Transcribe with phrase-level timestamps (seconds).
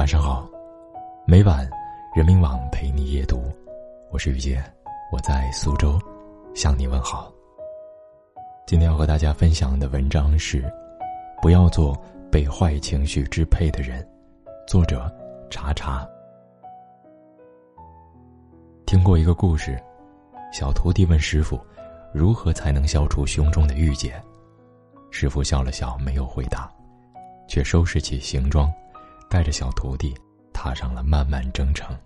[0.00, 0.48] 晚上好，
[1.26, 1.68] 每晚
[2.14, 3.52] 人民网陪你夜读，
[4.10, 4.58] 我是雨洁，
[5.12, 6.00] 我在苏州
[6.54, 7.30] 向你问好。
[8.66, 10.64] 今天要和大家分享的文章是：
[11.42, 11.94] 不要做
[12.32, 14.02] 被坏情绪支配的人。
[14.66, 15.14] 作者
[15.50, 16.08] 查查。
[18.86, 19.78] 听过一个故事，
[20.50, 21.60] 小徒弟问师傅，
[22.14, 24.14] 如何才能消除胸中的郁结？
[25.10, 26.72] 师傅笑了笑，没有回答，
[27.46, 28.72] 却收拾起行装，
[29.30, 30.12] 带着小徒弟
[30.52, 31.96] 踏上了漫漫征程。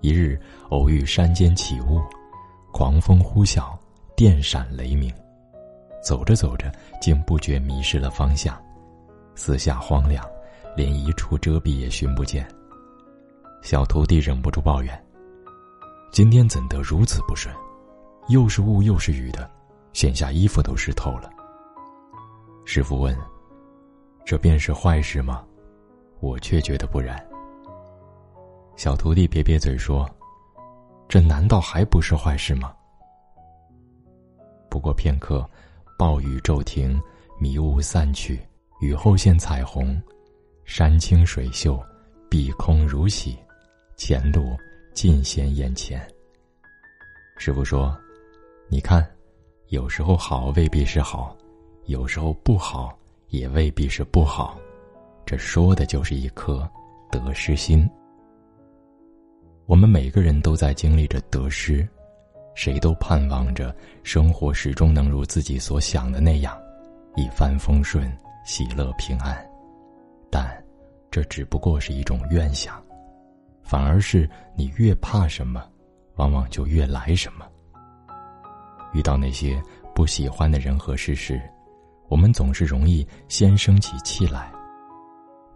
[0.00, 0.40] 一日
[0.70, 2.00] 偶遇山间起雾，
[2.72, 3.76] 狂风呼啸，
[4.16, 5.12] 电闪雷鸣，
[6.00, 8.56] 走着走着，竟不觉迷失了方向，
[9.34, 10.24] 四下荒凉，
[10.76, 12.48] 连一处遮蔽也寻不见。
[13.60, 15.06] 小徒弟忍不住抱怨
[16.12, 17.52] ：“今天怎得如此不顺？
[18.28, 19.50] 又是雾又是雨的，
[19.92, 21.28] 现下衣服都湿透了。”
[22.64, 23.16] 师傅问
[24.24, 25.44] ：“这便是坏事吗？”
[26.22, 27.20] 我却觉得不然。
[28.76, 30.08] 小徒弟撇撇嘴说
[31.08, 32.72] ：“这难道还不是坏事吗？”
[34.70, 35.44] 不过片刻，
[35.98, 36.98] 暴雨骤停，
[37.40, 38.40] 迷雾散去，
[38.80, 40.00] 雨后现彩虹，
[40.64, 41.82] 山清水秀，
[42.30, 43.36] 碧空如洗，
[43.96, 44.56] 前路
[44.94, 46.00] 尽显眼前。
[47.36, 47.98] 师傅说
[48.70, 49.04] ：“你看，
[49.70, 51.36] 有时候好未必是好。”
[51.86, 52.96] 有时候不好，
[53.30, 54.56] 也未必是不好，
[55.24, 56.68] 这说的就是一颗
[57.10, 57.88] 得失心。
[59.66, 61.88] 我们每个人都在经历着得失，
[62.54, 66.58] 谁都盼望着生活始终能如自己所想的那样，
[67.16, 68.10] 一帆风顺、
[68.44, 69.34] 喜乐平安。
[70.30, 70.62] 但，
[71.10, 72.82] 这只不过是一种愿想，
[73.62, 75.66] 反而是你越怕什么，
[76.16, 77.46] 往往就越来什么。
[78.92, 79.62] 遇到那些
[79.94, 81.40] 不喜欢的人和事时，
[82.08, 84.51] 我们总是容易先生起气来，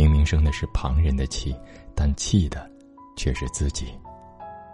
[0.00, 1.54] 明明生的是旁人的气，
[1.94, 2.66] 但气的
[3.18, 3.88] 却是自己，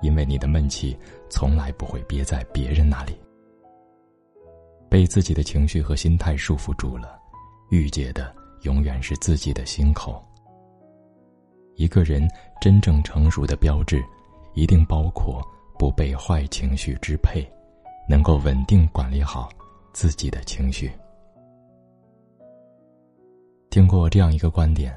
[0.01, 0.97] 因为你的闷气
[1.29, 3.19] 从来不会憋在别人那里。
[4.89, 7.19] 被自己的情绪和心态束缚住了，
[7.71, 8.33] 郁结的
[8.63, 10.25] 永远是自己的心口。
[11.75, 12.25] 一个人
[12.61, 14.01] 真正成熟的标志，
[14.55, 15.43] 一定包括
[15.77, 17.45] 不被坏情绪支配，
[18.09, 19.49] 能够稳定管理好
[19.93, 20.89] 自己的情绪。
[23.71, 24.97] 听过这样一个观点：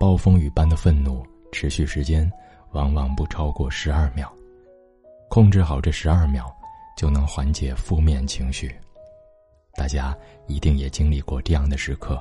[0.00, 1.22] 暴风雨般的愤怒
[1.52, 2.32] 持续时间
[2.72, 4.32] 往往不超过十二秒，
[5.28, 6.50] 控制好这十二秒，
[6.96, 8.74] 就能缓解负面情绪。
[9.74, 10.16] 大家
[10.46, 12.18] 一定也经历过这样的时刻：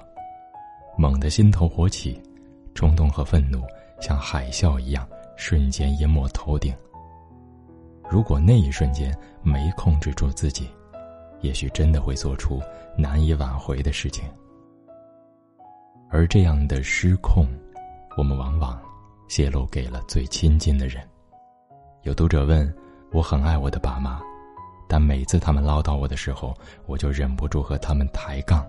[0.98, 2.22] 猛地心头火起，
[2.76, 3.64] 冲动和愤怒
[4.02, 5.08] 像海啸一样
[5.38, 6.76] 瞬间淹没头顶。
[8.10, 10.70] 如果那一瞬间没控制住自己，
[11.40, 12.62] 也许真的会做出
[12.98, 14.26] 难以挽回的事情。
[16.10, 17.48] 而这样的失控，
[18.20, 18.78] 我们往往
[19.30, 21.02] 泄露给了最亲近的人。
[22.04, 22.70] 有读者问
[23.14, 24.20] ：“我很爱我的爸妈，
[24.90, 26.54] 但每次他们唠叨我的时候，
[26.86, 28.68] 我就忍不住和他们抬杠。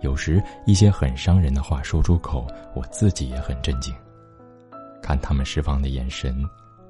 [0.00, 3.92] 有时一些很伤人的话说出口，我自己也很震惊。
[5.02, 6.32] 看他们释放的眼神，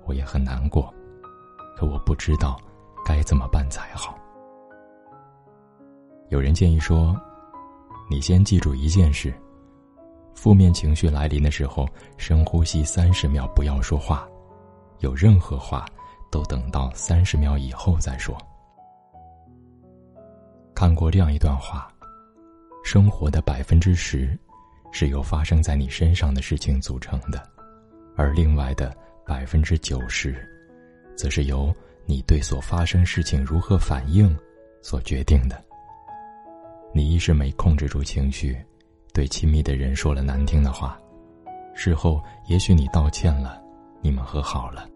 [0.04, 0.92] 我也很难过。
[1.74, 2.60] 可我不知道
[3.02, 4.14] 该怎么办才好。”
[6.28, 7.18] 有人建议说
[8.10, 9.32] ：“你先记住一件事。”
[10.34, 14.28] 负面情绪来临的时候，深呼吸三十秒，不要说话，
[14.98, 15.86] 有任何话
[16.30, 18.36] 都等到三十秒以后再说。
[20.74, 21.88] 看过这样一段话：
[22.82, 24.36] 生活的百分之十
[24.90, 27.40] 是由发生在你身上的事情组成的，
[28.16, 28.92] 而另外的
[29.24, 30.34] 百分之九十，
[31.16, 31.72] 则是由
[32.04, 34.36] 你对所发生事情如何反应
[34.80, 35.62] 所决定的。
[36.92, 38.60] 你一时没控制住情绪。
[39.12, 40.98] 对亲密的人说了难听的话，
[41.74, 43.60] 事后也许你道歉了，
[44.00, 44.88] 你们和好了，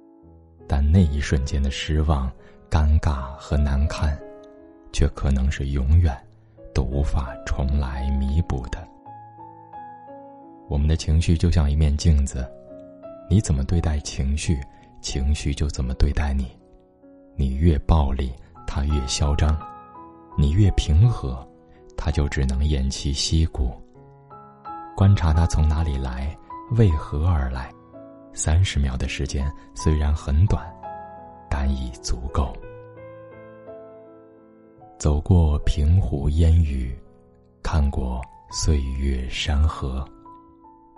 [0.67, 2.31] 但那一瞬间的失望、
[2.71, 4.19] 尴尬和难堪，
[4.91, 6.17] 却可能是永远
[6.75, 8.87] 都无法重来弥补的。
[10.69, 12.51] 我们的情绪就像一面镜子，
[13.29, 14.59] 你怎么对待情绪，
[15.03, 16.51] 情绪就怎么对待你。
[17.37, 18.33] 你越暴力，
[18.67, 19.55] 他越嚣张；
[20.39, 21.47] 你越平和，
[21.99, 23.71] 他就只能偃旗息鼓。
[24.97, 26.35] 观察他从哪里来，
[26.71, 27.71] 为何而来。
[28.33, 30.67] 三十秒的时间虽然很短，
[31.51, 32.57] 但已足够。
[34.99, 36.99] 走过平湖烟雨，
[37.63, 40.03] 看过岁月山河，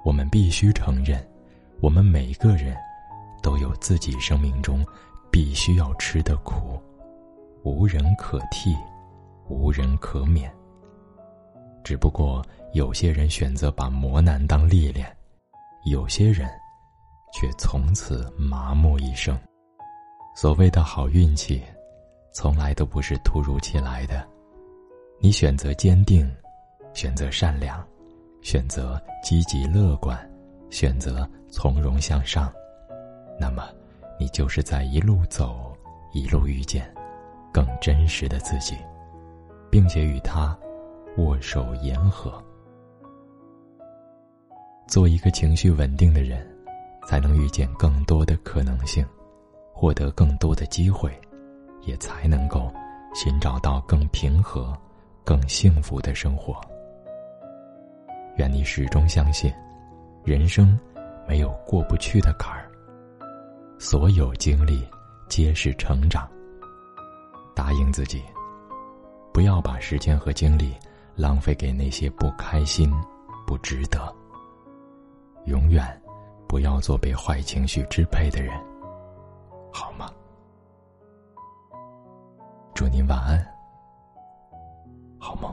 [0.05, 1.21] 我们必须承认，
[1.81, 2.77] 我们每个人
[3.43, 4.87] 都有自己生命中
[5.29, 6.81] 必须要吃的苦，
[7.65, 8.77] 无人可替，
[9.49, 10.55] 无人可免。
[11.89, 12.45] 只不过
[12.75, 15.11] 有些人选择把磨难当历练，
[15.87, 16.47] 有些人
[17.33, 19.35] 却从此麻木一生。
[20.37, 21.63] 所谓的好运气，
[22.31, 24.23] 从来都不是突如其来的。
[25.19, 26.31] 你选择坚定，
[26.93, 27.83] 选择善良，
[28.43, 30.15] 选择积极乐观，
[30.69, 32.53] 选择从容向上，
[33.41, 33.67] 那么，
[34.21, 35.75] 你就是在一路走，
[36.13, 36.87] 一路遇见
[37.51, 38.77] 更真实的自己，
[39.71, 40.55] 并且与他
[41.19, 42.33] 握手言和。
[44.87, 46.47] 做一个情绪稳定的人，
[47.09, 49.05] 才能遇见更多的可能性，
[49.73, 51.13] 获得更多的机会，
[51.83, 52.73] 也才能够
[53.15, 54.73] 寻找到更平和、
[55.25, 56.55] 更幸福的生活。
[58.37, 59.53] 愿你始终相信，
[60.25, 60.79] 人生
[61.27, 62.71] 没有过不去的坎儿，
[63.77, 64.87] 所有经历
[65.29, 66.29] 皆是成长。
[67.57, 68.23] 答应自己，
[69.33, 70.73] 不要把时间和精力
[71.19, 72.89] 浪费给那些不开心、
[73.45, 73.99] 不值得。
[75.47, 75.85] 永远
[76.47, 78.55] 不要做被坏情绪支配的人，
[79.73, 80.09] 好吗？
[82.73, 83.45] 祝您晚安，
[85.19, 85.53] 好梦。